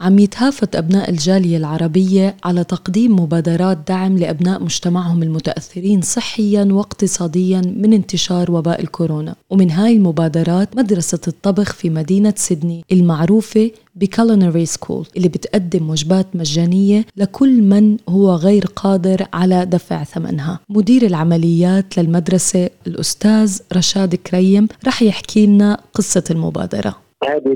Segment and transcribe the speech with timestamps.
[0.00, 7.92] عم يتهافت أبناء الجالية العربية على تقديم مبادرات دعم لأبناء مجتمعهم المتأثرين صحيا واقتصاديا من
[7.92, 9.34] انتشار وباء الكورونا.
[9.50, 16.26] ومن هاي المبادرات مدرسة الطبخ في مدينة سيدني المعروفة ب culinary school اللي بتقدم وجبات
[16.34, 20.60] مجانية لكل من هو غير قادر على دفع ثمنها.
[20.68, 27.07] مدير العمليات للمدرسة الأستاذ رشاد كريم رح يحكي لنا قصة المبادرة.
[27.24, 27.52] هذه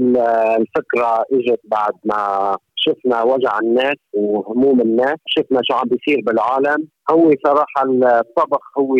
[0.60, 6.88] الفكرة إجت بعد ما شفنا وجع الناس وهموم الناس شفنا شو عم بيصير بالعالم.
[7.10, 7.82] هو صراحة
[8.20, 8.94] الطبخ هو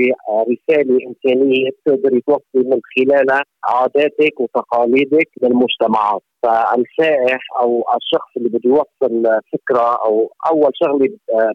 [0.52, 6.22] رسالة إنسانية تقدر توصل من خلالها عاداتك وتقاليدك للمجتمعات.
[6.42, 11.08] فالسائح أو الشخص اللي بده يوصل فكرة أو أول شغلة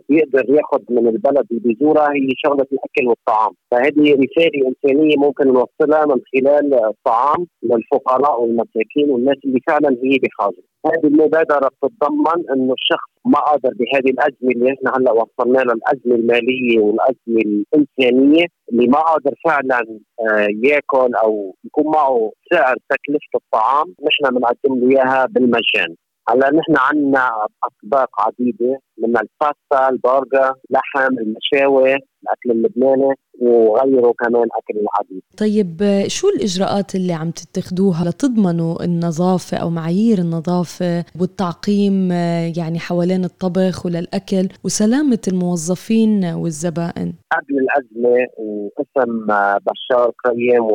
[0.09, 3.51] بيقدر ياخذ من البلد اللي بيزورها هي شغلة الأكل والطعام.
[3.71, 10.63] فهذه رسالة إنسانية ممكن نوصلها من خلال الطعام للفقراء والمساكين والناس اللي فعلا هي بحاجة.
[10.85, 16.15] هذه المبادرة بتتضمن أنه الشخص ما قادر بهذه الأزمة اللي إحنا هلأ وصلنا لها الأزمة
[16.37, 23.95] الماليه والأزمة الإنسانية اللي ما قادر فعلا آه، يأكل أو يكون معه سعر تكلفة الطعام
[24.07, 25.95] نحن بنقدم له إياها بالمجان.
[26.29, 27.29] هلا نحن عندنا
[27.63, 35.21] أطباق عديدة من الباستا، البرجر، لحم، المشاوي، الأكل اللبناني وغيره كمان أكل العديد.
[35.37, 42.11] طيب شو الإجراءات اللي عم تتخذوها لتضمنوا النظافة أو معايير النظافة والتعقيم
[42.57, 49.25] يعني حوالين الطبخ وللأكل وسلامة الموظفين والزبائن؟ قبل الأزمة واسم
[49.67, 50.67] بشار قيم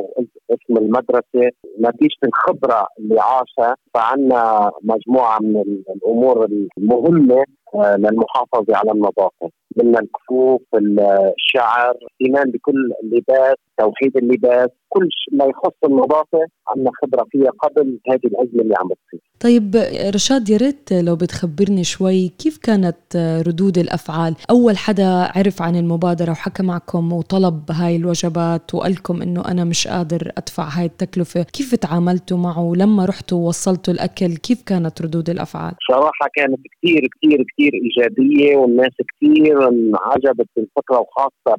[0.52, 3.76] واسم المدرسة نتيجة الخبرة اللي عاشها.
[3.94, 6.48] فعنا مجموعة من الأمور
[6.78, 9.50] المهمة آه، للمحافظة على النظافة.
[9.76, 16.38] من الكفوف الشعر الايمان بكل اللباس توحيد اللباس كل ما يخص النظافة
[16.69, 19.20] عندنا خبرة فيها قبل هذه الأزمة اللي عم بتصير.
[19.41, 19.76] طيب
[20.15, 23.16] رشاد يا ريت لو بتخبرني شوي كيف كانت
[23.47, 29.42] ردود الأفعال؟ أول حدا عرف عن المبادرة وحكى معكم وطلب هاي الوجبات وقال لكم إنه
[29.48, 35.03] أنا مش قادر أدفع هاي التكلفة كيف تعاملتوا معه؟ لما رحتوا ووصلتوا الأكل كيف كانت
[35.03, 39.56] ردود الأفعال؟ صراحة كانت كثير كثير كثير إيجابية والناس كثير
[39.94, 41.56] عجبت الفكرة وخاصة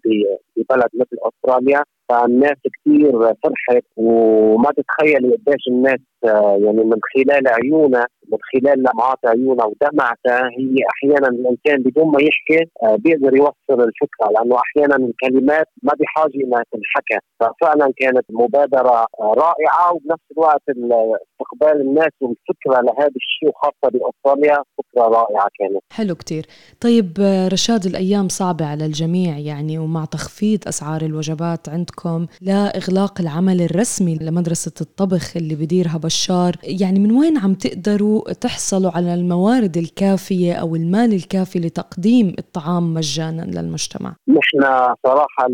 [0.56, 1.84] ببلد مثل أستراليا.
[2.14, 9.18] فالناس كثير فرحت وما تتخيلي قديش الناس آه، يعني من خلال عيونها من خلال لمعات
[9.26, 15.68] عيونها ودمعتها هي أحيانا الإنسان بدون ما يحكي آه، بيقدر يوصل الفكرة لأنه أحيانا الكلمات
[15.84, 17.26] ما بحاجة إنها تنحكى.
[17.40, 25.50] ففعلا كانت مبادرة رائعة وبنفس الوقت استقبال الناس والفكرة لهذا الشيء وخاصة بأستراليا فكرة رائعة
[25.60, 25.82] كانت.
[25.92, 26.46] حلو كتير.
[26.82, 27.14] طيب
[27.54, 34.74] رشاد الأيام صعبة على الجميع يعني ومع تخفيض أسعار الوجبات عندكم لاغلاق العمل الرسمي لمدرسة
[34.82, 36.56] الطبخ اللي بديرها بشار.
[36.64, 43.46] يعني من وين عم تقدروا تحصلوا على الموارد الكافية أو المال الكافي لتقديم الطعام مجانا
[43.64, 44.62] للمجتمع نحن
[45.06, 45.48] صراحة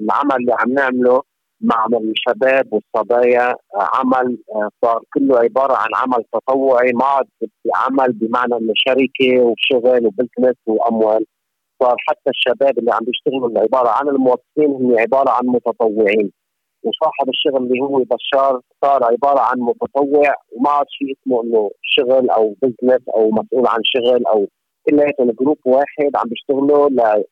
[0.00, 1.22] العمل اللي عم نعمله
[1.62, 3.54] مع الشباب والصبايا
[3.94, 4.38] عمل
[4.84, 7.24] صار كله عبارة عن عمل تطوعي ما
[7.74, 11.26] عمل بمعنى إنه شركة وشغل و business وأموال.
[11.82, 16.32] صار حتى الشباب اللي عم بيشتغلوا عبارة عن الموظفين هم عبارة عن متطوعين.
[16.84, 22.30] وصاحب الشغل اللي هو بشار صار عبارة عن متطوع وما عاد شيء اسمه إنه شغل
[22.30, 24.46] أو business أو مسؤول عن شغل أو
[24.86, 27.24] كلياتهم جروب واحد عم بيشتغلوا ل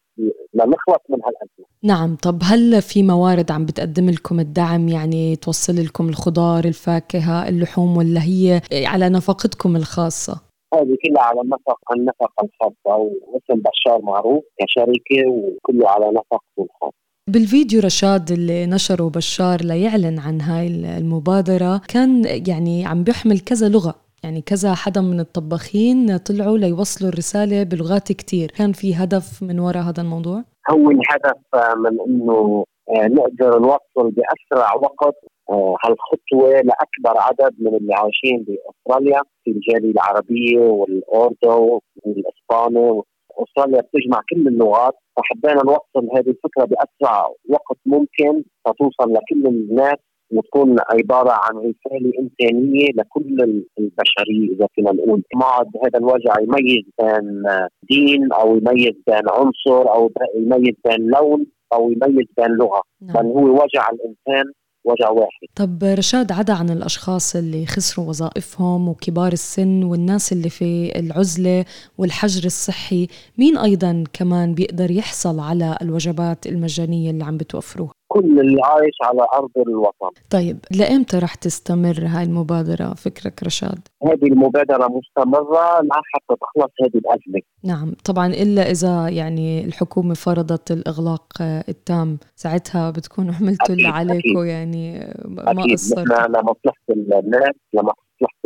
[0.55, 1.66] لنخلص من هالأزمة.
[1.83, 7.97] نعم طب هل في موارد عم بتقدم لكم الدعم؟ يعني توصل لكم الخضار الفاكهة اللحوم
[7.97, 10.41] ولا هي على نفقتكم الخاصة؟
[10.75, 17.81] هذه كلها على نفق النفقة الخاصة واسم بشار معروف كشركة وكله على نفقته الخاصة بالفيديو
[17.81, 23.94] رشاد اللي نشره بشار ليعلن عن هاي المبادرة كان يعني عم بيحمل كذا لغة.
[24.25, 29.82] يعني كذا حدا من الطباخين طلعوا ليوصلوا الرسالة بلغات كتير كان في هدف من وراء
[29.82, 31.40] هذا الموضوع؟ هو الهدف
[31.76, 35.17] من إنه آه، نقدر نوصل بأسرع وقت
[35.50, 43.02] آه، هالخطوة لأكبر عدد من اللي عايشين بأستراليا في الجالية العربية والاردو والإسباني
[43.43, 49.99] استراليا بتجمع كل اللغات فحبينا نوصل هذه الفكرة بأسرع وقت ممكن فتوصل لكل الناس
[50.32, 55.23] وتكون عبارة عن رسالة إنسانية لكل البشرية إذا فينا نقول.
[55.35, 57.43] ما عاد هذا الوجع يميز بين
[57.91, 62.82] دين أو يميز بين عنصر أو يميز بين لون أو يميز بين لغة.
[63.03, 63.12] نعم.
[63.12, 64.53] بل هو وجع الإنسان
[64.85, 65.47] وجع واحد.
[65.56, 71.65] طب رشاد عدا عن الأشخاص اللي خسروا وظائفهم وكبار السن والناس اللي في العزلة
[71.99, 73.06] والحجر الصحي
[73.38, 79.26] مين أيضا كمان بيقدر يحصل على الوجبات المجانية اللي عم بتوفروها؟ كل اللي عايش على
[79.34, 80.10] أرض الوطن.
[80.30, 87.40] طيب لإمتى رح تستمر هاي المبادرة فكرك رشاد؟ هذه المبادرة مستمرة لحتى تخلص هذه الأزمة.
[87.64, 91.26] نعم، طبعا إلا إذا يعني الحكومة فرضت الإغلاق
[91.68, 96.26] التام، ساعتها بتكونوا عملتوا اللي عليكم يعني ما قصرتوا.
[96.26, 98.44] لمصلحة الناس، لمصلحة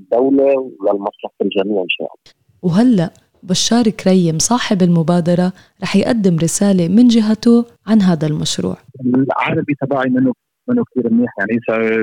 [0.00, 2.46] الدولة ولمصلحة الجميع إن شاء الله.
[2.62, 3.10] وهلأ
[3.42, 5.52] بشار كريم صاحب المبادرة
[5.82, 8.76] رح يقدم رسالة من جهته عن هذا المشروع.
[9.04, 10.32] العربي تبعي منه
[10.68, 11.60] منه كثير منيح يعني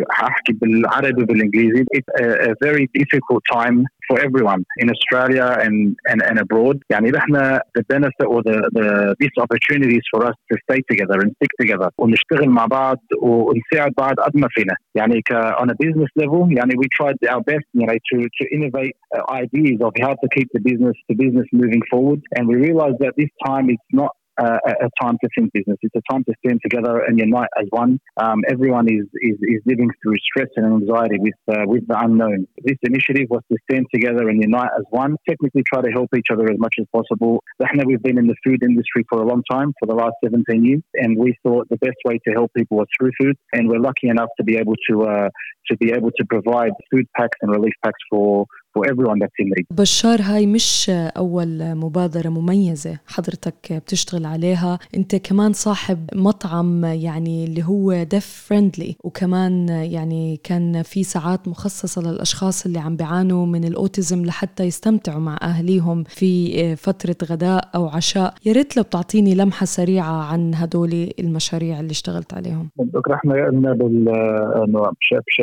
[0.09, 6.22] حأحكي بالعربي وبالإنجليزي it's a, a very difficult time for everyone in Australia and, and,
[6.22, 10.80] and abroad يعني نحن the benefit or the, the these opportunities for us to stay
[10.90, 15.70] together and stick together ونشتغل مع بعض ونساعد بعض قد ما فينا يعني ك on
[15.70, 19.78] a business level يعني we tried our best you know to to innovate uh, ideas
[19.86, 23.32] of how to keep the business the business moving forward and we realized that this
[23.46, 25.77] time it's not uh, a time to think business.
[25.81, 27.99] It's a time to stand together and unite as one.
[28.17, 32.47] Um, everyone is, is, is living through stress and anxiety with uh, with the unknown.
[32.63, 35.15] This initiative was to stand together and unite as one.
[35.27, 37.43] Technically, try to help each other as much as possible.
[37.85, 40.81] We've been in the food industry for a long time, for the last 17 years,
[40.95, 43.35] and we thought the best way to help people was through food.
[43.51, 45.29] And we're lucky enough to be able to uh,
[45.67, 48.45] to be able to provide food packs and relief packs for
[48.77, 49.63] for everyone that's in.
[49.71, 54.79] بشار هاي مش أول مبادرة مميزة حضرتك بتشتغل عليها.
[54.97, 62.11] أنت كمان صاحب مطعم يعني اللي هو deaf friendly وكمان يعني كان في ساعات مخصصة
[62.11, 67.87] للأشخاص اللي عم بيعانوا من ال autism لحتى يستمتعوا مع أهليهم في فترة غداء أو
[67.87, 68.33] عشاء.
[68.45, 72.69] يا ريت لو بتعطيني لمحة سريعة عن هدول المشاريع اللي اشتغلت عليهم.
[73.13, 74.09] إحنا قلنا بال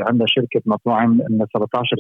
[0.09, 1.97] عندنا شركة مطاعم لنا 17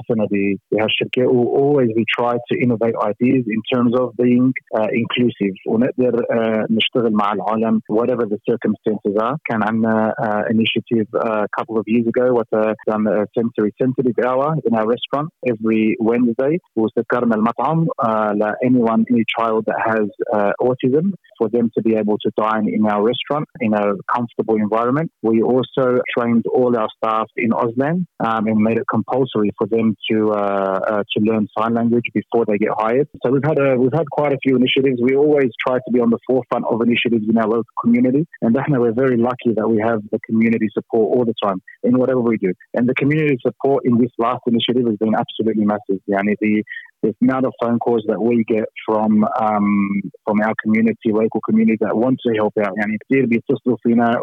[1.20, 1.26] سنه بهالشركه
[1.62, 7.14] always we try to innovate ideas in terms of being uh, inclusive ونقدر uh, نشتغل
[7.14, 12.34] مع العالم whatever the circumstances are كان عندنا uh, initiative a couple of years ago
[12.34, 18.32] with a, done a sensory sensitive hour in our restaurant every Wednesday وسكرنا المطعم uh,
[18.34, 20.08] ل anyone any child that has
[20.38, 21.06] uh, autism
[21.38, 23.86] for them to be able to dine in our restaurant in a
[24.16, 25.12] comfortable environment.
[25.22, 25.86] We also
[26.16, 30.80] trained all our staff in Auslan um, and made it compulsory for them to uh,
[30.92, 33.09] uh, to learn sign language before they get hired.
[33.25, 35.01] So we've had a we've had quite a few initiatives.
[35.03, 38.55] We always try to be on the forefront of initiatives in our local community, and
[38.55, 42.21] definitely we're very lucky that we have the community support all the time in whatever
[42.21, 42.53] we do.
[42.75, 46.01] And the community support in this last initiative has been absolutely massive.
[46.09, 46.65] Yani the
[47.06, 51.78] the amount of phone calls that we get from um, from our community local community
[51.82, 54.22] that want to help out يعني كثير بيتصلوا فينا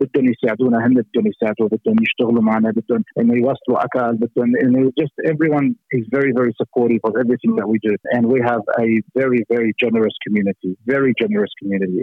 [0.00, 5.14] بدهم يساعدونا هن بدهم يساعدوا بدهم يشتغلوا معنا بدهم انه يوصلوا اكل بدهم انه just
[5.32, 8.88] everyone is very very supportive of everything that we do and we have a
[9.20, 12.02] very very generous community very generous community